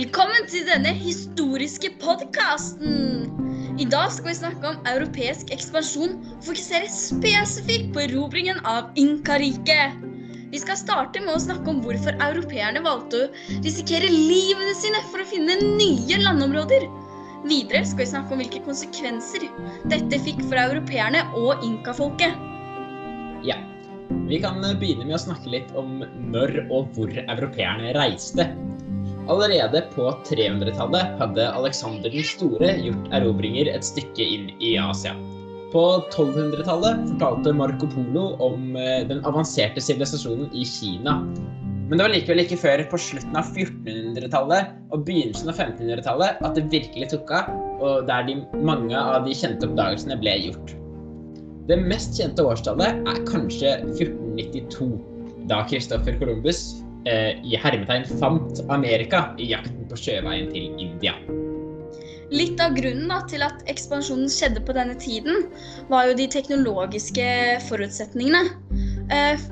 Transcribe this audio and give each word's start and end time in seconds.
Velkommen 0.00 0.46
til 0.48 0.62
denne 0.64 0.94
historiske 0.96 1.90
podkasten. 2.00 3.26
I 3.76 3.84
dag 3.92 4.06
skal 4.14 4.30
vi 4.30 4.36
snakke 4.38 4.70
om 4.70 4.86
europeisk 4.88 5.50
ekspansjon 5.52 6.14
og 6.14 6.46
fokusere 6.46 6.88
spesifikt 6.88 7.90
på 7.92 8.00
erobringen 8.06 8.62
av 8.64 8.96
Inkariket. 9.02 9.98
Vi 10.54 10.62
skal 10.62 10.78
starte 10.80 11.20
med 11.20 11.34
å 11.34 11.42
snakke 11.44 11.68
om 11.68 11.82
hvorfor 11.84 12.16
europeerne 12.16 12.80
valgte 12.86 13.26
å 13.26 13.60
risikere 13.66 14.08
livene 14.08 14.72
sine 14.78 15.04
for 15.10 15.20
å 15.20 15.28
finne 15.28 15.58
nye 15.60 16.22
landområder. 16.24 16.88
Videre 17.44 17.84
skal 17.84 18.06
vi 18.06 18.10
snakke 18.14 18.32
om 18.32 18.40
hvilke 18.40 18.64
konsekvenser 18.70 19.50
dette 19.92 20.22
fikk 20.24 20.40
for 20.46 20.62
europeerne 20.64 21.26
og 21.42 21.60
inkafolket. 21.68 22.40
Ja. 23.44 23.60
Vi 24.30 24.40
kan 24.40 24.64
begynne 24.64 25.04
med 25.04 25.20
å 25.20 25.24
snakke 25.28 25.52
litt 25.58 25.76
om 25.76 26.00
når 26.32 26.62
og 26.70 26.88
hvor 26.96 27.12
europeerne 27.20 27.92
reiste. 28.00 28.48
Allerede 29.30 29.84
på 29.94 30.08
300-tallet 30.26 31.18
hadde 31.20 31.50
Alexander 31.54 32.10
den 32.10 32.24
store 32.26 32.72
gjort 32.82 33.12
erobringer 33.14 33.68
et 33.70 33.86
stykke 33.86 34.24
inn 34.26 34.48
i 34.58 34.72
Asia. 34.80 35.12
På 35.70 35.84
1200-tallet 36.10 37.04
fortalte 37.12 37.52
Marco 37.54 37.86
Polo 37.92 38.32
om 38.42 38.74
eh, 38.74 39.04
den 39.06 39.22
avanserte 39.28 39.82
sivilisasjonen 39.84 40.50
i 40.50 40.66
Kina. 40.66 41.20
Men 41.90 41.94
det 41.94 42.02
var 42.02 42.14
likevel 42.14 42.42
ikke 42.42 42.58
før 42.58 42.82
på 42.90 42.98
slutten 43.02 43.38
av 43.38 43.54
1400-tallet 43.54 44.74
og 44.90 45.06
begynnelsen 45.06 45.52
av 45.52 45.62
1500-tallet 45.62 46.42
at 46.46 46.58
det 46.58 46.66
virkelig 46.74 47.12
tok 47.14 47.30
av, 47.38 47.54
og 47.78 48.10
der 48.10 48.26
de, 48.26 48.36
mange 48.66 48.98
av 48.98 49.22
de 49.26 49.34
kjente 49.34 49.70
oppdagelsene 49.70 50.18
ble 50.18 50.36
gjort. 50.48 50.74
Det 51.70 51.78
mest 51.78 52.18
kjente 52.18 52.42
årstallet 52.42 53.02
er 53.06 53.24
kanskje 53.30 53.76
1492, 53.94 54.92
da 55.50 55.62
Christoffer 55.70 56.18
Columbus 56.18 56.80
i 57.08 57.56
hermetegn 57.56 58.04
fant 58.20 58.60
Amerika 58.68 59.30
i 59.40 59.52
jakten 59.54 59.86
på 59.88 59.96
sjøveien 59.96 60.50
til 60.52 60.74
India. 60.76 61.14
Litt 62.30 62.60
av 62.62 62.76
grunnen 62.76 63.08
da, 63.10 63.18
til 63.26 63.42
at 63.42 63.62
ekspansjonen 63.70 64.30
skjedde 64.30 64.62
på 64.62 64.74
denne 64.76 64.94
tiden, 65.02 65.48
var 65.90 66.06
jo 66.06 66.18
de 66.18 66.28
teknologiske 66.30 67.30
forutsetningene. 67.66 68.44
Eh, 69.10 69.46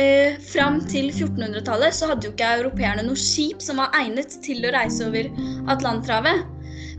eh, 0.00 0.38
fram 0.40 0.80
til 0.88 1.10
1400-tallet 1.10 1.96
så 1.98 2.08
hadde 2.08 2.30
jo 2.30 2.32
ikke 2.32 2.54
europeerne 2.62 3.04
noe 3.04 3.20
skip 3.20 3.60
som 3.64 3.82
var 3.82 3.92
egnet 4.00 4.38
til 4.44 4.64
å 4.64 4.72
reise 4.72 5.04
over 5.04 5.28
Atlanterhavet. 5.68 6.46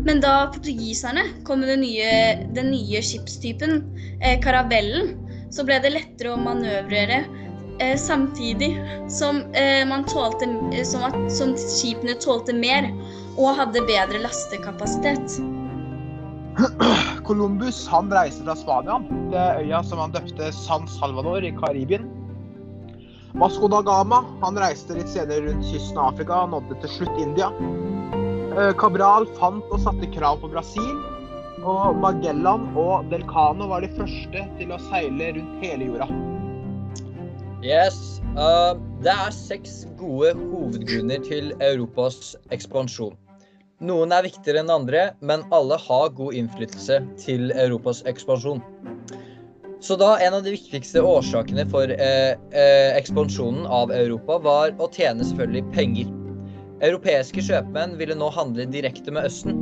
Men 0.05 0.22
da 0.22 0.52
portugiserne 0.53 1.25
kom 1.47 1.63
med 1.63 1.73
den 1.73 1.83
nye, 1.88 2.13
den 2.53 2.69
nye 2.75 3.02
skipstypen, 3.02 3.81
eh, 4.22 4.38
karavellen, 4.45 5.16
så 5.50 5.66
ble 5.66 5.81
det 5.81 5.95
lettere 5.95 6.35
å 6.35 6.38
manøvrere 6.38 7.23
eh, 7.80 7.97
samtidig 7.97 8.72
som, 9.08 9.41
eh, 9.53 10.05
tålte, 10.08 10.45
eh, 10.73 10.83
som, 10.83 11.03
at, 11.03 11.31
som 11.31 11.55
skipene 11.58 12.13
tålte 12.19 12.53
mer 12.53 12.91
og 13.38 13.55
hadde 13.55 13.85
bedre 13.88 14.22
lastekapasitet. 14.23 15.39
Columbus 17.27 17.88
han 17.88 18.11
reiste 18.11 18.44
fra 18.44 18.55
Spania 18.55 19.00
til 19.31 19.38
øya 19.39 19.83
som 19.83 20.02
han 20.03 20.16
døpte 20.16 20.52
San 20.55 20.88
Salvador 21.00 21.45
i 21.45 21.53
Karibien. 21.55 22.09
Vasco 23.39 23.67
da 23.69 23.81
Gama 23.85 24.23
han 24.41 24.57
reiste 24.57 24.97
litt 24.97 25.11
senere 25.11 25.45
rundt 25.45 25.67
kysten 25.69 26.00
av 26.02 26.13
Afrika 26.13 26.41
og 26.44 26.55
nådde 26.55 26.80
til 26.81 26.95
slutt 26.97 27.22
India. 27.22 27.52
Eh, 28.57 28.73
Cabral 28.81 29.30
fant 29.38 29.69
og 29.69 29.83
satte 29.85 30.09
krav 30.16 30.41
på 30.41 30.50
Brasil. 30.52 30.97
Og 31.59 31.97
Magellan 32.00 32.69
og 32.80 33.09
Delcano 33.11 33.67
var 33.69 33.83
de 33.83 33.91
første 33.97 34.45
til 34.57 34.72
å 34.72 34.80
seile 34.89 35.33
rundt 35.35 35.63
hele 35.66 35.91
jorda. 35.91 36.07
Yes. 37.64 38.22
Uh, 38.40 38.78
det 39.03 39.12
er 39.12 39.34
seks 39.36 39.81
gode 40.00 40.31
hovedgrunner 40.38 41.20
til 41.25 41.50
Europas 41.59 42.38
ekspansjon. 42.56 43.18
Noen 43.84 44.14
er 44.16 44.24
viktigere 44.24 44.62
enn 44.64 44.72
andre, 44.72 45.09
men 45.20 45.44
alle 45.56 45.75
har 45.80 46.14
god 46.16 46.36
innflytelse 46.40 47.02
til 47.19 47.52
Europas 47.52 48.00
ekspansjon. 48.08 48.64
Så 49.80 49.96
da 50.00 50.18
En 50.19 50.36
av 50.36 50.44
de 50.44 50.52
viktigste 50.52 51.00
årsakene 51.00 51.64
for 51.72 51.88
eh, 51.88 52.36
eh, 52.52 52.92
ekspansjonen 53.00 53.68
av 53.68 53.92
Europa 53.96 54.38
var 54.44 54.75
å 54.80 54.90
tjene 54.92 55.24
selvfølgelig 55.24 55.64
penger. 55.75 56.12
Europeiske 56.84 57.44
kjøpmenn 57.44 57.96
ville 58.00 58.16
nå 58.16 58.28
handle 58.36 58.68
direkte 58.68 59.12
med 59.16 59.28
Østen. 59.28 59.56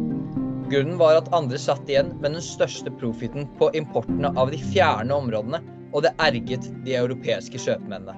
Grunnen 0.70 0.98
var 0.98 1.18
at 1.18 1.30
andre 1.34 1.58
satt 1.62 1.90
igjen 1.90 2.10
med 2.18 2.34
den 2.34 2.46
største 2.46 2.94
profiten 2.98 3.46
på 3.62 3.70
importene 3.78 4.34
av 4.38 4.50
de 4.54 4.62
fjerne 4.74 5.14
områdene, 5.14 5.62
og 5.94 6.04
det 6.06 6.14
erget 6.24 6.68
de 6.86 6.98
europeiske 7.00 7.62
kjøpmennene. 7.64 8.16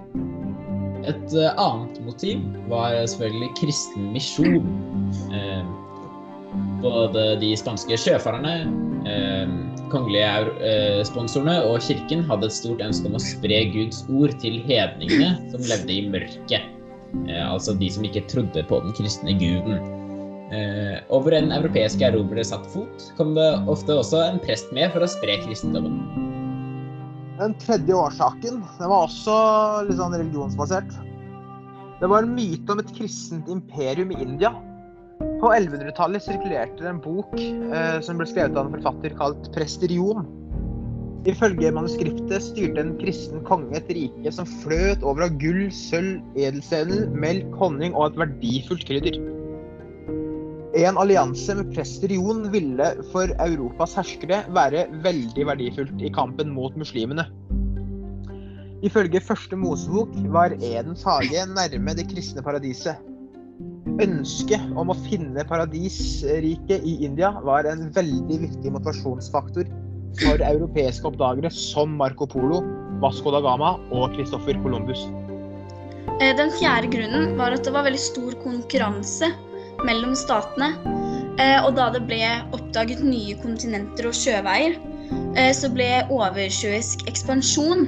Et 1.07 1.35
uh, 1.35 1.51
annet 1.55 1.99
motiv 2.03 2.41
var 2.71 2.97
selvfølgelig 3.07 3.53
kristen 3.59 4.09
misjon. 4.13 4.65
Eh, 5.33 5.61
både 6.83 7.23
de 7.41 7.53
spanske 7.57 7.97
sjøfarerne, 7.99 8.53
eh, 9.09 9.51
kongelige 9.91 10.31
eh, 10.65 10.99
sponsorene 11.07 11.59
og 11.67 11.81
kirken 11.85 12.23
hadde 12.29 12.49
et 12.49 12.55
stort 12.55 12.83
ønske 12.83 13.09
om 13.09 13.17
å 13.17 13.23
spre 13.23 13.61
Guds 13.73 14.03
ord 14.09 14.35
til 14.43 14.59
hedningene 14.65 15.35
som 15.53 15.65
levde 15.69 15.95
i 15.95 16.03
mørket. 16.09 16.67
Eh, 17.27 17.45
altså 17.45 17.75
de 17.79 17.89
som 17.93 18.05
ikke 18.05 18.25
trodde 18.31 18.65
på 18.69 18.81
den 18.85 18.95
kristne 18.97 19.35
guden. 19.39 19.79
Eh, 20.55 20.97
og 21.13 21.25
hvor 21.25 21.35
en 21.37 21.53
europeisk 21.53 22.01
erobrer 22.05 22.45
satt 22.47 22.65
fot, 22.73 23.09
kom 23.19 23.35
det 23.37 23.49
ofte 23.69 23.99
også 24.01 24.23
en 24.25 24.41
prest 24.41 24.71
med 24.75 24.93
for 24.95 25.05
å 25.05 25.11
spre 25.11 25.37
kristendommen. 25.45 26.28
Den 27.39 27.53
tredje 27.55 27.95
årsaken 27.95 28.57
den 28.79 28.89
var 28.91 29.05
også 29.05 29.35
litt 29.87 29.99
sånn 29.99 30.15
religionsbasert. 30.17 30.89
Det 32.01 32.07
var 32.11 32.25
en 32.25 32.33
myte 32.35 32.73
om 32.73 32.81
et 32.81 32.91
kristent 32.97 33.47
imperium 33.51 34.11
i 34.11 34.19
India. 34.25 34.51
På 35.39 35.51
1100-tallet 35.51 36.23
sirkulerte 36.23 36.83
det 36.83 36.91
en 36.91 36.99
bok 37.03 37.31
eh, 37.39 37.97
som 38.03 38.19
ble 38.19 38.27
skrevet 38.27 38.59
av 38.59 38.67
en 38.67 38.75
forfatter 38.75 39.15
kalt 39.19 39.49
Presterion. 39.55 40.27
Ifølge 41.27 41.71
manuskriptet 41.75 42.43
styrte 42.43 42.83
en 42.83 42.93
kristen 42.99 43.43
konge 43.47 43.75
et 43.79 43.91
rike 43.95 44.31
som 44.35 44.47
fløt 44.59 45.03
over 45.03 45.27
av 45.27 45.39
gull, 45.39 45.65
sølv, 45.75 46.19
edelstener, 46.39 47.07
melk, 47.15 47.51
honning 47.59 47.95
og 47.95 48.09
et 48.09 48.23
verdifullt 48.25 48.87
krydder. 48.87 49.19
En 50.79 50.95
allianse 50.97 51.51
med 51.57 51.73
Presterion 51.75 52.45
ville 52.53 52.85
for 53.11 53.31
Europas 53.43 53.97
herskere 53.99 54.37
være 54.55 54.85
veldig 55.03 55.43
verdifullt 55.49 56.03
i 56.07 56.11
kampen 56.15 56.53
mot 56.55 56.77
muslimene. 56.79 57.25
Ifølge 58.87 59.19
første 59.19 59.57
Mosebok 59.59 60.13
var 60.31 60.55
Edens 60.55 61.03
hage 61.03 61.43
nærme 61.51 61.95
det 61.97 62.05
kristne 62.13 62.43
paradiset. 62.45 63.01
Ønsket 63.99 64.69
om 64.79 64.93
å 64.93 64.95
finne 65.09 65.43
paradisriket 65.49 66.87
i 66.87 66.95
India 67.09 67.33
var 67.43 67.67
en 67.67 67.89
veldig 67.97 68.39
viktig 68.45 68.71
motivasjonsfaktor 68.77 69.67
for 70.21 70.45
europeiske 70.47 71.11
oppdagere 71.11 71.51
som 71.51 71.99
Marco 71.99 72.29
Polo, 72.29 72.61
Vasco 73.03 73.35
da 73.35 73.43
Gama 73.43 73.73
og 73.91 74.15
Christopher 74.15 74.55
Columbus. 74.63 75.03
Eh, 76.23 76.31
Den 76.39 76.55
fjerde 76.55 76.87
grunnen 76.95 77.35
var 77.35 77.51
at 77.51 77.67
det 77.67 77.75
var 77.75 77.83
veldig 77.89 78.05
stor 78.07 78.39
konkurranse 78.47 79.33
mellom 79.87 80.15
statene. 80.17 80.73
Eh, 81.39 81.59
Og 81.63 81.75
da 81.77 81.87
det 81.93 82.03
ble 82.09 82.23
oppdaget 82.55 83.01
nye 83.05 83.35
kontinenter 83.39 84.09
og 84.09 84.15
sjøveier, 84.17 84.75
eh, 85.35 85.51
så 85.55 85.69
ble 85.71 85.87
oversjøisk 86.11 87.05
ekspansjon 87.07 87.87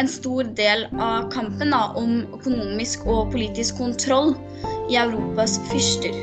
en 0.00 0.08
stor 0.08 0.48
del 0.56 0.86
av 1.00 1.28
kampen 1.32 1.72
da, 1.72 1.92
om 1.96 2.22
økonomisk 2.36 3.06
og 3.08 3.32
politisk 3.32 3.78
kontroll 3.80 4.34
i 4.92 4.96
Europas 5.00 5.58
fyrster. 5.70 6.16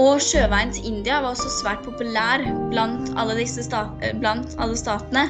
Og 0.00 0.20
sjøveien 0.24 0.72
til 0.72 0.86
India 0.88 1.20
var 1.20 1.34
også 1.34 1.50
svært 1.60 1.84
populær 1.84 2.44
blant 2.72 3.12
alle, 3.20 3.36
disse 3.40 3.64
sta 3.66 3.88
eh, 4.00 4.16
blant 4.16 4.56
alle 4.58 4.76
statene. 4.76 5.28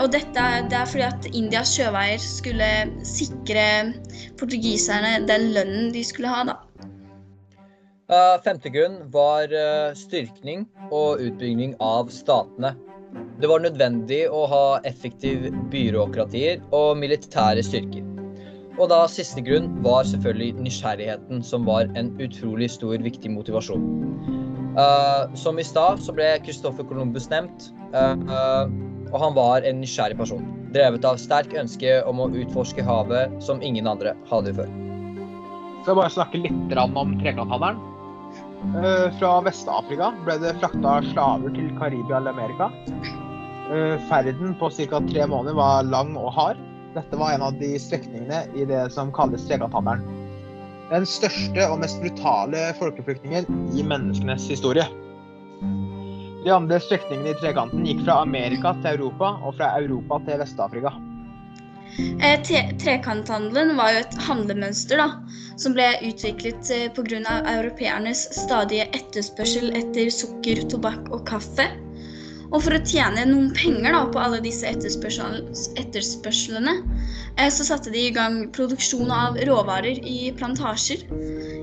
Og 0.00 0.06
dette 0.14 0.44
det 0.72 0.76
er 0.78 0.86
fordi 0.88 1.02
at 1.04 1.26
Indias 1.36 1.74
sjøveier 1.76 2.22
skulle 2.24 2.68
sikre 3.04 3.92
portugiserne 4.40 5.26
den 5.28 5.50
lønnen 5.52 5.90
de 5.92 6.00
skulle 6.08 6.32
ha, 6.32 6.46
da. 6.48 6.54
Femte 8.08 8.70
grunn 8.72 9.02
var 9.12 9.52
uh, 9.52 9.92
styrkning 9.92 10.62
og 10.88 11.20
utbygging 11.20 11.74
av 11.84 12.08
statene. 12.08 12.70
Det 13.36 13.50
var 13.50 13.60
nødvendig 13.60 14.22
å 14.32 14.46
ha 14.48 14.62
effektiv 14.88 15.50
byråkratier 15.68 16.62
og 16.72 16.96
militære 17.02 17.60
styrker. 17.66 18.06
Og 18.78 18.88
da 18.88 19.02
siste 19.12 19.42
grunn 19.44 19.68
var 19.84 20.06
selvfølgelig 20.08 20.64
nysgjerrigheten, 20.64 21.42
som 21.44 21.66
var 21.68 21.90
en 22.00 22.08
utrolig 22.22 22.70
stor, 22.72 22.96
viktig 23.04 23.34
motivasjon. 23.34 23.84
Uh, 24.78 25.28
som 25.36 25.60
i 25.60 25.66
stad 25.66 26.00
så 26.00 26.14
ble 26.16 26.30
Christoffer 26.46 26.88
Columbus 26.88 27.28
nevnt, 27.28 27.68
uh, 27.92 28.16
uh, 28.24 28.64
og 29.12 29.20
han 29.20 29.36
var 29.36 29.68
en 29.68 29.82
nysgjerrig 29.82 30.16
person. 30.16 30.48
Drevet 30.72 31.04
av 31.04 31.20
sterk 31.20 31.52
ønske 31.60 31.98
om 32.08 32.24
å 32.24 32.30
utforske 32.32 32.88
havet 32.88 33.36
som 33.44 33.60
ingen 33.60 33.90
andre 33.90 34.16
hadde 34.32 34.56
før. 34.56 34.72
Skal 35.82 35.92
jeg 35.92 36.00
bare 36.00 36.16
snakke 36.16 36.44
litt 36.46 36.76
om 36.78 37.16
trekanthandelen. 37.20 37.97
Fra 39.18 39.32
Vest-Afrika 39.46 40.10
ble 40.26 40.34
det 40.42 40.56
frakta 40.58 40.98
slaver 41.12 41.52
til 41.54 41.68
Karibia 41.78 42.18
eller 42.18 42.34
Amerika. 42.34 42.70
Ferden 44.08 44.56
på 44.58 44.70
ca. 44.74 45.00
tre 45.10 45.26
måneder 45.30 45.54
var 45.54 45.86
lang 45.86 46.16
og 46.18 46.32
hard. 46.34 46.58
Dette 46.96 47.20
var 47.20 47.34
en 47.34 47.44
av 47.46 47.58
de 47.60 47.74
strekningene 47.78 48.46
i 48.58 48.66
det 48.66 48.88
som 48.92 49.12
kalles 49.14 49.46
Tregatammeren. 49.46 50.02
Den 50.90 51.06
største 51.06 51.68
og 51.68 51.78
mest 51.82 52.00
brutale 52.02 52.72
folkeflyktningen 52.80 53.46
i 53.76 53.84
menneskenes 53.84 54.48
historie. 54.50 54.86
De 56.42 56.54
andre 56.54 56.80
strekningene 56.82 57.34
i 57.34 57.38
trekanten 57.38 57.86
gikk 57.86 58.02
fra 58.06 58.22
Amerika 58.24 58.72
til 58.80 58.96
Europa 58.96 59.36
og 59.44 59.54
fra 59.58 59.74
Europa 59.78 60.18
til 60.26 60.42
Vest-Afrika. 60.42 60.94
Eh, 61.98 62.38
Trekanthandelen 62.78 63.74
var 63.76 63.90
jo 63.94 64.02
et 64.04 64.16
handlemønster 64.28 65.00
da, 65.00 65.08
som 65.58 65.74
ble 65.74 65.88
utviklet 66.06 66.70
eh, 66.74 66.86
pga. 66.94 67.40
europeernes 67.56 68.28
stadige 68.36 68.86
etterspørsel 68.94 69.72
etter 69.74 70.10
sukker, 70.14 70.62
tobakk 70.70 71.10
og 71.10 71.26
kaffe. 71.26 71.66
Og 72.48 72.62
for 72.64 72.78
å 72.78 72.80
tjene 72.86 73.26
noen 73.28 73.50
penger 73.52 73.92
da, 73.92 74.04
på 74.08 74.20
alle 74.22 74.38
disse 74.44 74.70
etterspørsel 74.70 75.42
etterspørslene, 75.80 76.78
eh, 77.36 77.50
så 77.50 77.66
satte 77.66 77.92
de 77.92 78.06
i 78.06 78.14
gang 78.14 78.44
produksjon 78.54 79.10
av 79.12 79.36
råvarer 79.50 79.98
i 79.98 80.30
plantasjer 80.38 81.02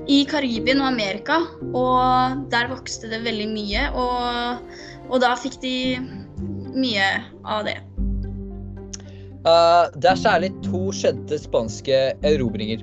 i 0.06 0.20
Karibien 0.28 0.84
og 0.84 0.92
Amerika. 0.92 1.40
Og 1.72 2.44
der 2.52 2.68
vokste 2.70 3.10
det 3.10 3.24
veldig 3.24 3.48
mye, 3.56 3.88
og, 3.96 4.76
og 5.08 5.22
da 5.24 5.32
fikk 5.40 5.62
de 5.64 5.76
mye 6.76 7.08
av 7.48 7.64
det. 7.66 7.80
Eh, 9.46 9.84
det 9.94 10.10
er 10.10 10.18
særlig 10.18 10.50
to 10.66 10.88
skjedde 10.94 11.38
spanske 11.38 11.98
erobringer. 12.26 12.82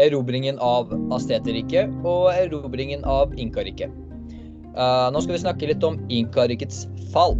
Erobringen 0.00 0.58
av 0.58 0.90
Asteterriket 1.14 1.92
og 2.04 2.32
erobringen 2.34 3.04
av 3.08 3.32
Inkariket. 3.38 3.92
Uh, 4.74 5.06
nå 5.14 5.20
skal 5.22 5.36
vi 5.36 5.42
snakke 5.44 5.68
litt 5.70 5.84
om 5.86 6.00
Inkarikets 6.10 6.88
fall. 7.12 7.36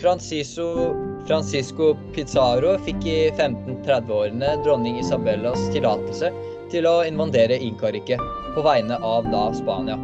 Francisco, 0.00 0.94
Francisco 1.28 1.90
Pizarro 2.14 2.78
fikk 2.86 3.04
i 3.04 3.18
1530-årene 3.34 4.54
dronning 4.64 4.96
Isabellas 5.02 5.60
tillatelse 5.74 6.32
til 6.72 6.88
å 6.88 7.02
invandere 7.04 7.60
Inkariket 7.60 8.24
på 8.56 8.64
vegne 8.64 8.96
av 9.04 9.28
da 9.28 9.50
Spania. 9.60 10.00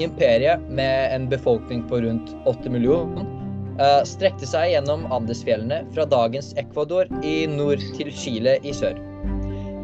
Imperiet, 0.00 0.64
med 0.72 1.12
en 1.12 1.28
befolkning 1.28 1.84
på 1.90 2.00
rundt 2.06 2.32
8 2.48 2.72
millioner, 2.72 3.20
eh, 3.20 3.33
strekte 4.06 4.46
seg 4.48 4.70
gjennom 4.72 5.06
Andesfjellene 5.14 5.82
fra 5.94 6.06
dagens 6.06 6.52
Ecuador 6.60 7.10
i 7.26 7.44
nord 7.50 7.82
til 7.96 8.12
Chile 8.14 8.58
i 8.62 8.74
sør. 8.76 8.98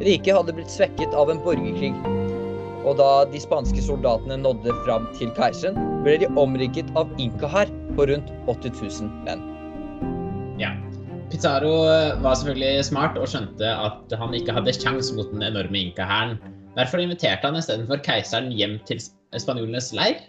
Riket 0.00 0.32
hadde 0.36 0.54
blitt 0.56 0.72
svekket 0.72 1.14
av 1.18 1.32
en 1.32 1.40
borgerkrig, 1.44 1.92
og 2.88 2.96
da 3.00 3.08
de 3.28 3.40
spanske 3.42 3.82
soldatene 3.84 4.38
nådde 4.40 4.72
fram 4.86 5.08
til 5.18 5.32
keiseren, 5.36 5.76
ble 6.04 6.16
de 6.22 6.30
omrigget 6.40 6.88
av 6.96 7.10
inkahær 7.20 7.68
på 7.96 8.06
rundt 8.08 8.30
80 8.48 8.78
000 9.02 9.10
menn. 9.26 9.42
Ja. 10.60 10.72
Pizarro 11.30 11.84
var 12.24 12.38
selvfølgelig 12.38 12.86
smart 12.88 13.18
og 13.20 13.28
skjønte 13.30 13.68
at 13.70 14.14
han 14.18 14.32
ikke 14.34 14.56
hadde 14.56 14.74
sjans 14.74 15.12
mot 15.14 15.28
den 15.34 15.44
enorme 15.46 15.84
inkahæren. 15.84 16.38
Derfor 16.78 17.02
inviterte 17.02 17.46
han 17.46 17.58
istedenfor 17.58 18.00
keiseren 18.06 18.50
hjem 18.54 18.78
til 18.88 19.02
spanjolenes 19.38 19.92
leir. 19.94 20.22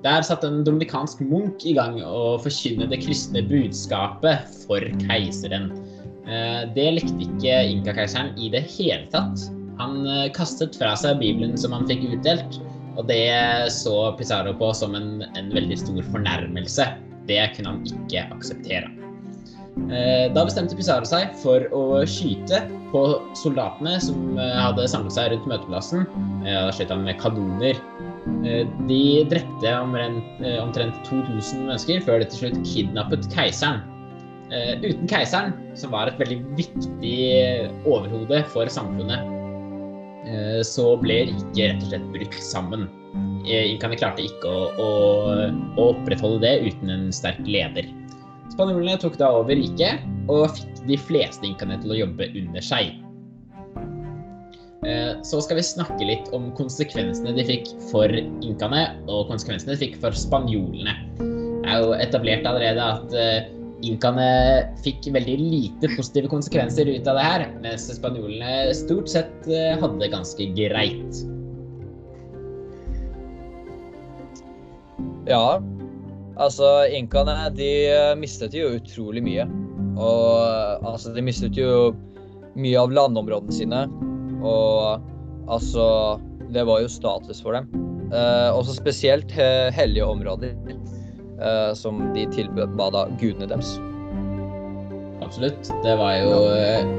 Der 0.00 0.22
satte 0.24 0.48
en 0.48 0.62
dominikansk 0.64 1.20
munk 1.20 1.64
i 1.68 1.74
gang 1.76 1.98
å 2.00 2.38
forkynne 2.40 2.88
det 2.88 3.02
kristne 3.02 3.42
budskapet 3.44 4.48
for 4.64 4.84
keiseren. 5.04 5.70
Eh, 6.24 6.62
Det 6.76 6.88
likte 6.96 7.26
ikke 7.26 7.56
inkakeiseren 7.74 8.32
i 8.40 8.48
det 8.52 8.64
hele 8.78 9.04
tatt. 9.12 9.44
Han 9.80 10.06
eh, 10.06 10.30
kastet 10.36 10.78
fra 10.80 10.94
seg 10.96 11.20
Bibelen 11.20 11.56
som 11.60 11.76
han 11.76 11.88
fikk 11.90 12.06
utdelt, 12.14 12.60
og 12.96 13.06
det 13.12 13.72
så 13.72 14.12
Pizarro 14.16 14.56
på 14.56 14.72
som 14.76 14.96
en, 14.96 15.20
en 15.36 15.52
veldig 15.52 15.78
stor 15.84 16.00
fornærmelse. 16.14 16.88
Det 17.28 17.42
kunne 17.56 17.76
han 17.76 17.84
ikke 17.88 18.24
akseptere. 18.32 18.99
Eh, 19.88 20.28
Da 20.34 20.44
bestemte 20.46 20.76
Pizarro 20.78 21.08
seg 21.08 21.32
for 21.40 21.64
å 21.74 22.02
skyte 22.08 22.62
på 22.90 23.02
soldatene 23.38 23.96
som 24.02 24.38
eh, 24.38 24.58
hadde 24.58 24.88
samlet 24.90 25.16
seg 25.16 25.32
rundt 25.32 25.48
møteplassen. 25.50 26.06
Eh, 26.44 26.58
Da 26.66 26.74
skjøt 26.74 26.92
han 26.94 27.06
med 27.06 27.20
kanoner. 27.22 27.80
De 28.86 29.02
drepte 29.30 29.72
omtrent, 29.80 30.42
eh, 30.44 30.60
2000 31.08 31.66
mennesker 31.66 32.04
før 32.04 32.20
de 32.20 32.28
til 32.30 32.44
slutt 32.44 32.60
kidnappet 32.68 33.30
keiseren. 33.34 33.82
Uten 34.50 35.06
keiseren, 35.06 35.52
som 35.78 35.92
var 35.94 36.08
et 36.10 36.16
veldig 36.18 36.40
viktig 36.58 37.18
overhode 37.86 38.40
for 38.50 38.66
samfunnet, 38.66 39.22
så 40.66 40.96
ble 40.98 41.20
riket 41.28 41.54
rett 41.54 41.84
og 41.84 41.92
slett 41.92 42.08
brutt 42.16 42.38
sammen. 42.42 42.88
Inkaene 43.46 44.00
klarte 44.00 44.26
ikke 44.26 44.50
å, 44.50 44.64
å, 44.74 44.88
å 45.78 45.86
opprettholde 45.92 46.42
det 46.42 46.66
uten 46.66 46.90
en 46.90 47.06
sterk 47.14 47.38
leder. 47.46 47.86
Spanjolene 48.50 48.98
tok 49.00 49.16
da 49.20 49.30
over 49.40 49.54
riket 49.56 50.02
og 50.30 50.50
fikk 50.56 50.82
de 50.88 50.98
fleste 50.98 51.46
inkaene 51.46 51.78
til 51.82 51.94
å 51.94 52.00
jobbe 52.02 52.30
under 52.40 52.64
seg. 52.64 52.96
Eh, 54.86 55.12
Så 55.22 55.42
skal 55.44 55.60
vi 55.60 55.66
snakke 55.66 56.06
litt 56.08 56.28
om 56.36 56.50
konsekvensene 56.56 57.34
de 57.36 57.44
fikk 57.46 57.68
for 57.90 58.08
inkaene, 58.10 58.86
og 59.06 59.28
konsekvensene 59.28 59.76
de 59.76 59.80
fikk 59.84 59.98
for 60.02 60.16
spanjolene. 60.16 60.96
Det 61.20 61.68
er 61.70 61.82
jo 61.84 61.96
etablert 62.00 62.46
allerede 62.48 62.86
at 62.96 63.12
eh, 63.14 63.50
inkaene 63.86 64.30
fikk 64.84 65.10
veldig 65.12 65.36
lite 65.40 65.90
positive 65.94 66.30
konsekvenser 66.32 66.88
ut 66.90 67.10
av 67.10 67.20
det 67.20 67.26
her, 67.26 67.44
mens 67.62 67.86
spanjolene 67.92 68.72
stort 68.76 69.12
sett 69.12 69.50
eh, 69.52 69.76
hadde 69.80 70.00
det 70.00 70.10
ganske 70.14 70.48
greit. 70.56 71.20
Ja, 75.28 75.60
altså 76.40 76.70
inkaene 76.96 77.50
de 77.56 77.70
eh, 77.90 78.14
mistet 78.18 78.56
jo 78.56 78.74
utrolig 78.78 79.22
mye. 79.24 79.46
Og 80.00 80.24
eh, 80.46 80.88
altså 80.88 81.14
de 81.14 81.24
mistet 81.24 81.58
jo 81.58 81.92
mye 82.58 82.80
av 82.80 82.94
landområdene 82.94 83.54
sine. 83.54 83.84
Og 84.40 85.06
altså 85.50 85.84
Det 86.50 86.64
var 86.66 86.80
jo 86.82 86.90
status 86.90 87.42
for 87.44 87.54
dem. 87.54 87.68
Eh, 88.10 88.48
også 88.50 88.74
spesielt 88.74 89.30
he 89.30 89.70
hellige 89.70 90.06
områder 90.06 90.56
eh, 91.38 91.70
som 91.78 92.00
de 92.16 92.26
tilbød 92.34 92.74
gudene 93.20 93.46
deres. 93.46 93.76
Absolutt. 95.22 95.70
Det 95.84 95.92
var, 95.94 96.16
jo, 96.18 96.32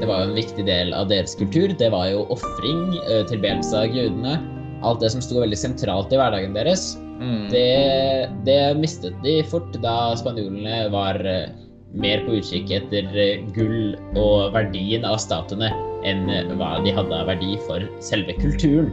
det 0.00 0.08
var 0.08 0.22
jo 0.22 0.30
en 0.30 0.38
viktig 0.38 0.64
del 0.64 0.94
av 0.96 1.10
deres 1.10 1.34
kultur. 1.36 1.68
Det 1.76 1.90
var 1.92 2.06
jo 2.08 2.24
ofring, 2.32 2.94
eh, 3.10 3.26
tilbedelse 3.28 3.76
av 3.76 3.92
gudene. 3.92 4.38
Alt 4.82 5.02
det 5.04 5.12
som 5.12 5.20
sto 5.20 5.42
veldig 5.42 5.58
sentralt 5.58 6.14
i 6.14 6.16
hverdagen 6.16 6.56
deres. 6.56 6.94
Mm. 7.22 7.50
Det, 7.50 8.30
det 8.46 8.60
mistet 8.80 9.14
de 9.22 9.36
fort 9.46 9.70
da 9.84 10.14
spanjolene 10.18 10.88
var 10.90 11.20
eh, 11.28 11.52
mer 11.94 12.24
på 12.26 12.38
utkikk 12.40 12.72
etter 12.74 13.06
eh, 13.14 13.44
gull 13.54 13.94
og 14.18 14.56
verdien 14.56 15.06
av 15.06 15.20
statuene 15.22 15.70
enn 16.08 16.26
eh, 16.32 16.50
hva 16.58 16.74
de 16.82 16.94
hadde 16.96 17.14
av 17.14 17.30
verdi 17.30 17.54
for 17.68 17.86
selve 18.02 18.34
kulturen. 18.40 18.90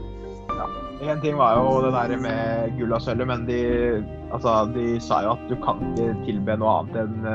En 0.99 1.21
ting 1.23 1.37
var 1.39 1.55
jo 1.55 1.79
det 1.85 1.93
der 1.95 2.13
med 2.21 2.75
gull 2.77 2.93
og 2.93 3.01
sølv, 3.01 3.23
men 3.29 3.47
de, 3.47 3.59
altså, 4.35 4.67
de 4.75 4.99
sa 5.01 5.23
jo 5.23 5.33
at 5.37 5.45
du 5.49 5.55
kan 5.63 5.79
ikke 5.93 6.11
tilbe 6.27 6.57
noe 6.59 6.81
annet 6.81 6.99
enn 7.05 7.29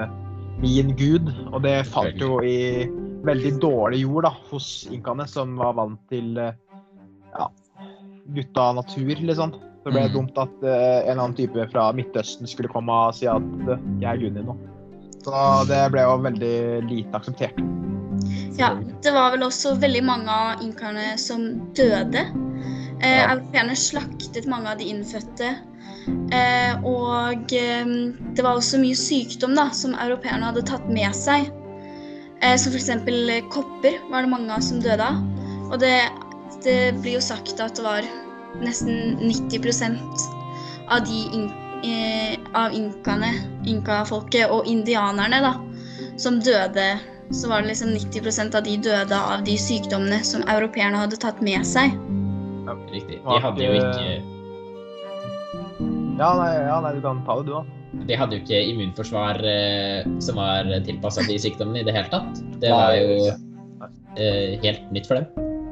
min 0.61 0.93
gud. 1.01 1.33
Og 1.49 1.65
det 1.65 1.79
falt 1.89 2.21
jo 2.21 2.43
i 2.45 2.85
veldig 3.25 3.55
dårlig 3.65 4.03
jord 4.05 4.29
da, 4.29 4.35
hos 4.53 4.69
inkaene, 4.93 5.25
som 5.27 5.57
var 5.57 5.79
vant 5.81 6.03
til 6.13 6.37
ja, 6.37 7.49
gutta 8.37 8.69
natur, 8.77 9.17
liksom. 9.33 9.57
Så 9.85 9.91
det 9.91 9.99
ble 9.99 10.07
Mhm. 10.09 10.15
dumt 10.15 10.39
at 10.41 10.55
uh, 10.65 10.71
en 10.73 11.11
eller 11.13 11.23
annen 11.23 11.37
type 11.37 11.67
fra 11.71 11.93
Midtøsten 11.93 12.49
skulle 12.49 12.73
komme 12.73 12.89
og 12.93 13.15
si 13.15 13.27
at 13.29 13.43
uh, 13.69 13.77
jeg 14.01 14.09
er 14.09 14.23
juni 14.23 14.41
nå. 14.43 14.57
Så 15.25 15.43
det 15.69 15.83
ble 15.93 16.03
jo 16.05 16.17
veldig 16.25 16.57
lite 16.89 17.17
akseptert. 17.17 17.61
Ja, 18.59 18.75
det 19.03 19.13
var 19.13 19.33
vel 19.35 19.45
også 19.47 19.75
veldig 19.81 20.03
mange 20.05 20.31
av 20.31 20.63
inkaene 20.63 21.19
som 21.21 21.71
døde. 21.77 22.25
Eh, 23.03 23.21
Ja. 23.21 23.35
Europeerne 23.35 23.75
slaktet 23.77 24.47
mange 24.47 24.71
av 24.71 24.79
de 24.79 24.85
innfødte. 24.85 25.49
Eh, 26.33 26.85
og 26.85 27.53
eh, 27.53 27.85
det 28.37 28.45
var 28.45 28.57
også 28.61 28.79
mye 28.81 28.97
sykdom 28.97 29.57
da, 29.57 29.71
som 29.73 29.95
europeerne 29.95 30.45
hadde 30.45 30.63
tatt 30.69 30.85
med 30.89 31.13
seg. 31.17 31.49
Eh, 32.43 32.57
som 32.57 32.73
f.eks. 32.73 32.93
kopper 33.51 33.97
var 34.11 34.23
det 34.23 34.31
mange 34.31 34.61
som 34.63 34.81
døde 34.81 35.03
av. 35.03 35.21
Og 35.73 35.81
det, 35.81 35.97
det 36.65 36.95
blir 37.03 37.17
jo 37.19 37.25
sagt 37.25 37.61
at 37.61 37.75
det 37.77 37.85
var 37.85 38.05
nesten 38.63 39.17
90% 39.21 39.99
av 40.93 41.05
de 41.07 41.21
in, 41.33 41.49
eh, 41.85 42.37
av 42.55 42.73
inkaene, 42.77 43.33
inkafolket 43.67 44.51
og 44.51 44.69
indianerne 44.71 45.41
da, 45.45 45.55
som 46.17 46.41
døde 46.41 46.95
så 47.33 47.49
var 47.49 47.63
det 47.63 47.69
liksom 47.73 47.95
90% 47.97 48.55
av 48.55 48.65
de 48.67 48.77
døde 48.77 49.17
av 49.17 49.45
de 49.47 49.57
sykdommene 49.59 50.21
som 50.25 50.45
europeerne 50.49 51.01
hadde 51.01 51.17
tatt 51.17 51.41
med 51.43 51.65
seg. 51.67 51.95
Ja, 52.67 52.77
Riktig. 52.93 53.21
De 53.25 53.41
hadde 53.41 53.65
jo 53.65 53.73
ikke- 53.73 54.23
Ja, 56.19 56.31
nei, 56.39 56.53
ja, 56.69 56.81
nei 56.81 56.93
du 56.95 57.01
kan 57.01 57.25
ta 57.27 57.37
det, 57.41 57.47
du, 57.47 57.53
da. 57.53 57.65
de 58.07 58.15
hadde 58.15 58.37
jo 58.37 58.43
ikke 58.45 58.61
immunforsvar 58.71 59.41
eh, 59.43 60.05
som 60.21 60.37
var 60.37 60.65
tilpassa 60.87 61.27
de 61.27 61.39
sykdommene 61.39 61.81
i 61.81 61.85
det 61.85 61.95
hele 61.95 62.09
tatt. 62.09 62.61
Det 62.61 62.71
var 62.71 62.95
jo 62.95 63.33
eh, 64.17 64.61
helt 64.63 64.93
nytt 64.93 65.07
for 65.07 65.15
dem. 65.17 65.27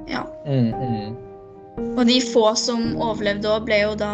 Ja. 0.09 0.25
Mm, 0.47 0.73
mm. 0.75 1.32
Og 1.81 2.03
de 2.09 2.19
få 2.25 2.53
som 2.59 2.93
overlevde 3.01 3.49
òg, 3.49 3.65
ble 3.69 3.79
jo 3.85 3.95
da 4.01 4.13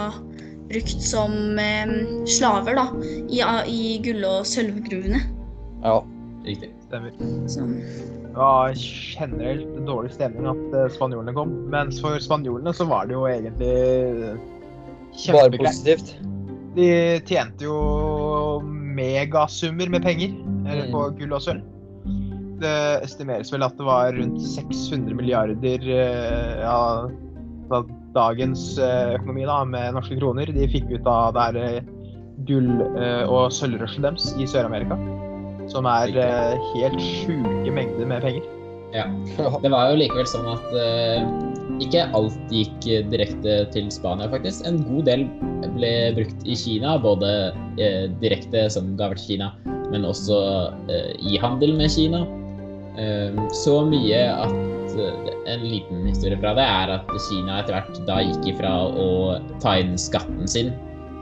brukt 0.68 1.00
som 1.02 1.32
eh, 1.58 1.90
slaver 2.28 2.76
da, 2.78 2.86
i, 3.32 3.40
i 3.72 3.80
gull- 4.04 4.26
og 4.28 4.46
sølvgruvene. 4.48 5.22
Ja. 5.84 5.98
Riktig. 6.46 6.70
Stemmer. 6.88 7.12
Så 7.50 7.64
Det 7.68 8.36
var 8.36 8.72
generelt 8.78 9.72
dårlig 9.88 10.12
stemning 10.14 10.46
at 10.48 10.76
eh, 10.76 10.90
spanjolene 10.94 11.34
kom. 11.36 11.50
Mens 11.72 11.98
for 12.04 12.20
spanjolene 12.22 12.72
så 12.76 12.86
var 12.88 13.08
det 13.08 13.16
jo 13.16 13.26
egentlig 13.28 14.36
Bare 15.34 15.50
positivt. 15.58 16.12
De 16.76 16.86
tjente 17.26 17.64
jo 17.66 18.60
megasummer 18.94 19.90
med 19.90 20.04
penger 20.04 20.36
eller 20.68 20.86
Mm. 20.86 20.92
på 20.92 21.00
gull 21.18 21.32
og 21.34 21.42
sølv. 21.42 21.64
Det 22.60 22.74
estimeres 23.06 23.50
vel 23.52 23.62
at 23.66 23.76
det 23.78 23.86
var 23.86 24.12
rundt 24.14 24.42
600 24.42 25.14
milliarder 25.16 25.84
eh, 25.94 26.62
ja, 27.70 27.76
av 27.76 27.88
dagens 28.14 28.78
eh, 28.78 29.14
økonomi 29.18 29.46
da, 29.48 29.62
med 29.64 29.94
norske 29.96 30.18
kroner 30.18 30.50
de 30.52 30.68
fikk 30.70 30.90
ut 30.90 31.06
av 31.06 31.34
det 31.34 31.46
her 31.46 31.58
eh, 31.62 31.90
gull- 32.48 32.86
eh, 32.98 33.24
og 33.28 33.52
sølvrushet 33.52 34.04
deres 34.04 34.32
i 34.38 34.46
Sør-Amerika. 34.48 34.98
Som 35.68 35.84
er 35.86 36.14
helt 36.72 37.02
sjuke 37.02 37.72
mengder 37.74 38.06
med 38.08 38.24
penger. 38.24 38.46
Ja. 38.94 39.04
Det 39.62 39.68
var 39.68 39.90
jo 39.90 39.98
likevel 40.00 40.24
sånn 40.26 40.48
at 40.48 40.70
ikke 41.84 42.06
alt 42.16 42.38
gikk 42.50 42.86
direkte 43.12 43.58
til 43.74 43.90
Spania, 43.92 44.30
faktisk. 44.32 44.64
En 44.66 44.80
god 44.86 45.04
del 45.10 45.26
ble 45.76 45.92
brukt 46.16 46.48
i 46.48 46.56
Kina, 46.56 46.96
både 46.98 47.52
direkte 48.22 48.64
som 48.72 48.94
gaver 48.96 49.20
til 49.20 49.36
Kina, 49.36 49.50
men 49.92 50.08
også 50.08 50.40
i 51.20 51.36
handel 51.38 51.76
med 51.76 51.92
Kina. 51.92 52.24
Så 53.52 53.76
mye 53.92 54.24
at 54.32 54.56
en 54.96 55.64
liten 55.64 56.06
historie 56.06 56.38
fra 56.40 56.54
det 56.56 56.64
er 56.64 56.92
at 56.96 57.12
Kina 57.28 57.60
etter 57.60 57.76
hvert 57.76 58.00
da 58.08 58.20
gikk 58.24 58.50
ifra 58.54 58.72
å 58.88 59.08
ta 59.62 59.76
inn 59.80 59.96
skatten 60.00 60.48
sin 60.50 60.72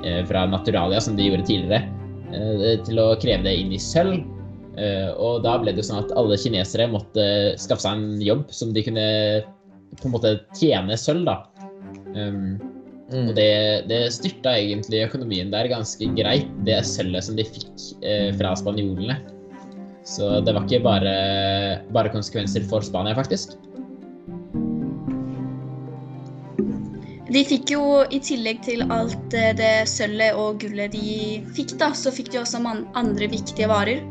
eh, 0.04 0.22
fra 0.28 0.46
Naturalia, 0.50 1.00
som 1.02 1.18
de 1.18 1.28
gjorde 1.28 1.48
tidligere, 1.48 1.82
eh, 2.32 2.76
til 2.86 3.02
å 3.02 3.10
kreve 3.22 3.46
det 3.46 3.56
inn 3.62 3.74
i 3.74 3.82
sølv. 3.82 4.22
Eh, 4.76 5.10
og 5.16 5.42
da 5.46 5.56
ble 5.58 5.72
det 5.72 5.82
jo 5.82 5.88
sånn 5.90 6.04
at 6.04 6.14
alle 6.20 6.38
kinesere 6.40 6.88
måtte 6.92 7.26
skaffe 7.60 7.86
seg 7.86 7.96
en 7.96 8.24
jobb 8.24 8.46
som 8.52 8.74
de 8.76 8.84
kunne 8.86 9.10
på 9.96 10.08
en 10.08 10.16
måte 10.16 10.36
tjene 10.58 10.98
sølv, 11.00 11.24
da. 11.28 11.40
Um, 12.16 12.56
Mm. 13.06 13.28
og 13.30 13.36
det, 13.38 13.86
det 13.86 14.00
styrta 14.10 14.56
egentlig 14.58 15.04
økonomien 15.04 15.52
der 15.52 15.68
ganske 15.70 16.08
greit, 16.16 16.48
det 16.66 16.80
sølvet 16.88 17.22
som 17.28 17.36
de 17.38 17.44
fikk 17.46 17.68
eh, 18.02 18.32
fra 18.38 18.54
spanjolene. 18.58 19.20
Så 20.06 20.28
det 20.46 20.54
var 20.54 20.66
ikke 20.66 20.84
bare, 20.84 21.14
bare 21.90 22.12
konsekvenser 22.14 22.66
for 22.70 22.84
Spania, 22.86 23.16
faktisk. 23.18 23.56
De 27.26 27.42
fikk 27.44 27.72
jo, 27.74 27.82
i 28.14 28.20
tillegg 28.22 28.62
til 28.64 28.84
alt 28.86 29.34
eh, 29.34 29.50
det 29.58 29.88
sølvet 29.90 30.38
og 30.38 30.60
gullet 30.62 30.94
de 30.94 31.42
fikk, 31.56 31.74
da, 31.80 31.90
så 31.90 32.12
fikk 32.14 32.30
de 32.32 32.40
også 32.44 32.62
andre 32.94 33.28
viktige 33.32 33.66
varer. 33.68 34.04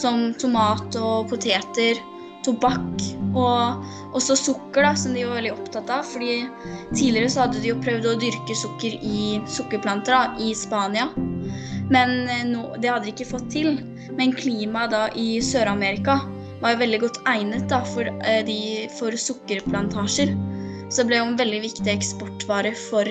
Som 0.00 0.32
tomat 0.40 0.96
og 0.98 1.28
poteter, 1.30 2.00
tobakk 2.44 3.04
og 3.36 4.16
også 4.16 4.36
sukker, 4.40 4.82
da, 4.82 4.94
som 4.98 5.12
de 5.14 5.26
var 5.28 5.38
veldig 5.38 5.52
opptatt 5.54 5.92
av. 5.92 6.08
fordi 6.08 6.48
tidligere 6.96 7.30
så 7.30 7.44
hadde 7.44 7.60
de 7.60 7.70
jo 7.70 7.80
prøvd 7.84 8.08
å 8.10 8.18
dyrke 8.24 8.56
sukker 8.56 8.96
i 8.96 9.38
sukkerplanter 9.44 10.16
da, 10.16 10.24
i 10.40 10.56
Spania. 10.56 11.10
Men 11.92 12.24
no, 12.48 12.70
det 12.80 12.90
hadde 12.90 13.10
de 13.10 13.12
ikke 13.12 13.28
fått 13.36 13.50
til. 13.52 13.76
Men 14.18 14.34
klimaet 14.36 14.92
da 14.94 15.04
i 15.18 15.38
Sør-Amerika 15.44 16.18
var 16.62 16.74
jo 16.74 16.80
veldig 16.80 17.00
godt 17.02 17.20
egnet 17.28 17.66
da, 17.70 17.80
for, 17.94 18.08
eh, 18.24 18.42
de, 18.46 18.58
for 18.98 19.16
sukkerplantasjer. 19.18 20.32
Så 20.88 21.02
det 21.02 21.10
ble 21.10 21.20
jo 21.20 21.30
en 21.30 21.40
veldig 21.40 21.60
viktig 21.64 21.90
eksportvare 21.92 22.74
for 22.86 23.08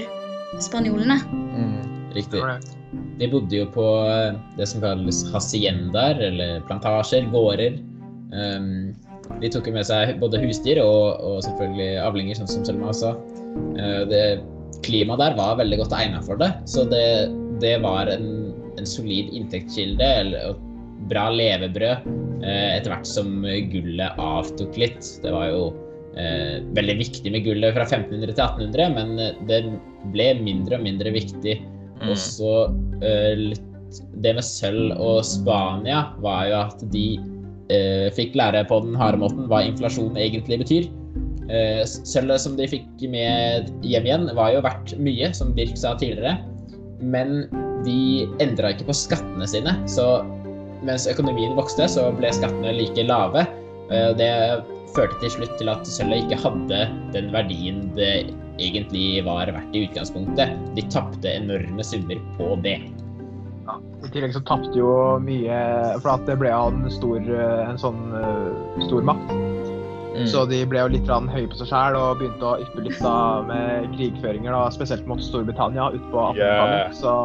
spanjolene. 0.63 1.19
Mm. 1.33 1.79
Riktig. 2.13 2.41
De 3.19 3.29
bodde 3.29 3.57
jo 3.57 3.67
på 3.73 3.85
eh, 4.09 4.37
det 4.57 4.69
som 4.69 4.83
kalles 4.83 5.23
haciendaer, 5.33 6.21
eller 6.29 6.63
plantasjer, 6.69 7.29
gårder. 7.33 7.77
Um, 8.33 8.93
de 9.41 9.49
tok 9.53 9.69
jo 9.69 9.75
med 9.75 9.85
seg 9.85 10.15
både 10.21 10.41
husdyr 10.41 10.81
og, 10.81 11.21
og 11.21 11.37
selvfølgelig 11.45 12.01
avlinger, 12.01 12.39
sånn 12.39 12.49
som 12.49 12.65
Selma 12.65 12.93
sa. 12.97 13.13
Uh, 13.77 14.41
klimaet 14.83 15.21
der 15.21 15.37
var 15.37 15.59
veldig 15.61 15.79
godt 15.83 15.93
egnet 15.95 16.25
for 16.25 16.39
det, 16.41 16.49
så 16.69 16.83
det, 16.89 17.29
det 17.61 17.75
var 17.83 18.09
en, 18.11 18.27
en 18.79 18.89
solid 18.89 19.29
inntektskilde 19.37 20.07
eller 20.23 20.57
bra 21.09 21.27
levebrød 21.33 22.07
eh, 22.43 22.69
etter 22.77 22.93
hvert 22.93 23.09
som 23.09 23.41
gullet 23.73 24.21
avtok 24.21 24.79
litt. 24.79 25.01
Det 25.23 25.33
var 25.33 25.49
jo 25.51 25.67
eh, 26.17 26.61
veldig 26.77 26.97
viktig 27.01 27.33
med 27.33 27.45
gullet 27.47 27.75
fra 27.75 27.85
1500 27.87 28.33
til 28.33 28.43
1800, 28.45 28.97
men 28.97 29.13
eh, 29.19 29.37
det 29.49 29.61
ble 30.15 30.33
mindre 30.41 30.79
og 30.79 30.87
mindre 30.87 31.13
viktig 31.15 31.59
Mm. 32.03 32.11
også 32.11 32.49
eh, 33.03 33.53
Det 34.23 34.33
med 34.33 34.45
sølv 34.45 34.95
og 34.97 35.21
Spania 35.27 36.07
var 36.23 36.47
jo 36.49 36.57
at 36.63 36.83
de 36.93 37.07
eh, 37.69 38.07
fikk 38.15 38.35
lære 38.39 38.63
på 38.69 38.79
den 38.85 38.97
harde 38.97 39.21
måten 39.21 39.45
hva 39.51 39.61
inflasjon 39.67 40.17
egentlig 40.17 40.63
betyr. 40.63 40.87
Eh, 41.53 41.83
sølvet 41.85 42.41
som 42.41 42.57
de 42.57 42.65
fikk 42.71 43.03
med 43.11 43.69
hjem 43.85 44.07
igjen, 44.09 44.25
var 44.33 44.55
jo 44.55 44.63
verdt 44.65 44.95
mye, 44.97 45.29
som 45.37 45.53
Birk 45.53 45.77
sa 45.77 45.93
tidligere. 45.99 46.39
Men 47.03 47.45
de 47.85 48.25
endra 48.41 48.71
ikke 48.73 48.87
på 48.89 48.97
skattene 48.97 49.45
sine. 49.49 49.75
Så 49.85 50.23
mens 50.87 51.07
økonomien 51.09 51.55
vokste, 51.57 51.87
så 51.89 52.09
ble 52.17 52.31
skattene 52.35 52.75
like 52.77 53.07
lave. 53.07 53.45
Eh, 53.91 54.11
Det 54.19 54.31
førte 54.93 55.17
til 55.23 55.31
slutt 55.33 55.55
til 55.57 55.71
at 55.71 55.87
sølvet 55.89 56.27
ikke 56.27 56.41
hadde 56.43 56.81
den 57.15 57.31
verdien 57.33 57.87
det 57.97 58.29
egentlig 58.61 59.23
var 59.25 59.49
verdt 59.49 59.73
i 59.73 59.87
utgangspunktet. 59.87 60.53
De 60.77 60.83
tapte 60.93 61.31
enorme 61.31 61.85
summer 61.85 62.21
på 62.37 62.53
det. 62.61 62.77
Ja. 63.65 63.79
I 64.03 64.11
tillegg 64.11 64.35
så 64.35 64.43
tapte 64.43 64.75
jo 64.75 64.91
mye 65.23 65.57
For 66.03 66.11
at 66.11 66.25
det 66.27 66.35
ble 66.41 66.51
av 66.51 66.75
en 66.75 66.91
stor 66.91 67.23
eh, 67.23 67.63
en 67.65 67.79
sånn 67.79 68.03
eh, 68.19 68.85
stor 68.85 69.05
makt. 69.07 69.33
Mm. 70.13 70.27
Så 70.29 70.43
de 70.45 70.59
ble 70.69 70.83
jo 70.83 70.91
litt 70.93 71.09
høye 71.09 71.47
på 71.49 71.57
seg 71.57 71.71
sjæl 71.71 71.97
og 71.97 72.19
begynte 72.19 72.45
å 72.45 72.59
yppe 72.61 72.83
litt 72.85 72.99
da 73.01 73.41
med 73.47 73.87
krigføringer, 73.95 74.53
da, 74.53 74.67
spesielt 74.69 75.07
mot 75.09 75.23
Storbritannia 75.23 75.89
utpå 75.95 76.27
1800-tallet. 76.35 76.93
Så 76.99 77.15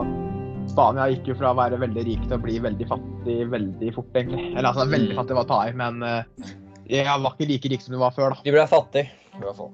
Spania 0.73 1.11
gikk 1.13 1.29
jo 1.29 1.37
fra 1.37 1.53
å 1.53 1.59
være 1.59 1.81
veldig 1.85 2.07
rik 2.09 2.25
til 2.25 2.39
å 2.39 2.41
bli 2.41 2.57
veldig 2.65 2.89
fattig 2.89 3.08
veldig 3.27 3.93
fort, 3.97 4.11
egentlig. 4.15 4.51
Eller 4.55 4.71
altså, 4.71 4.89
veldig 4.91 5.19
fattig 5.19 5.39
var 5.39 5.47
å 5.47 5.51
ta 5.51 5.61
i, 5.69 5.77
men 5.77 6.03
uh, 6.05 6.51
jeg 6.89 7.07
var 7.09 7.35
ikke 7.35 7.51
like 7.51 7.73
rik 7.75 7.85
som 7.85 7.97
du 7.97 8.01
var 8.01 8.17
før, 8.17 8.37
da. 8.37 8.45
De 8.47 8.55
ble 8.55 8.67
fattig, 8.71 9.09
i 9.35 9.45
hvert 9.45 9.59
fall. 9.59 9.73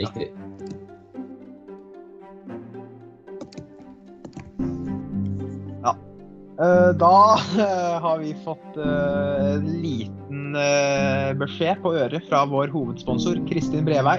Riktig. 0.00 0.30
Eh, 6.60 6.90
da 7.00 7.40
eh, 7.58 8.00
har 8.04 8.18
vi 8.18 8.34
fått 8.44 8.76
eh, 8.76 9.52
en 9.54 9.68
liten 9.80 10.56
eh, 10.56 11.30
beskjed 11.40 11.80
på 11.80 11.94
øret 11.96 12.26
fra 12.28 12.42
vår 12.50 12.68
hovedsponsor 12.74 13.40
Kristin 13.48 13.86
Brevei 13.86 14.18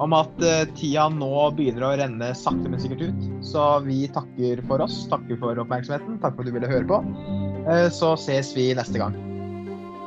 om 0.00 0.14
at 0.16 0.40
eh, 0.40 0.64
tida 0.76 1.04
nå 1.12 1.50
begynner 1.56 1.84
å 1.84 1.92
renne 2.00 2.30
sakte, 2.36 2.70
men 2.70 2.80
sikkert 2.80 3.10
ut. 3.10 3.28
Så 3.44 3.66
vi 3.84 4.06
takker 4.12 4.64
for 4.70 4.84
oss, 4.84 5.02
takker 5.12 5.36
for 5.42 5.60
oppmerksomheten, 5.60 6.16
takk 6.24 6.38
for 6.38 6.46
at 6.46 6.48
du 6.48 6.56
ville 6.56 6.72
høre 6.72 6.88
på. 6.88 7.02
Eh, 7.66 7.90
så 7.90 8.14
ses 8.16 8.52
vi 8.56 8.70
neste 8.74 8.98
gang. 8.98 9.16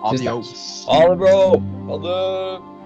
Adios. 0.07 0.85
Ha 0.87 0.99
det, 1.09 1.17
bro! 1.19 1.59
Ha 1.89 1.97
det! 2.05 2.78